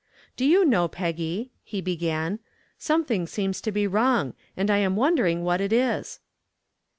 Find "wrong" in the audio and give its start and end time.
3.85-4.33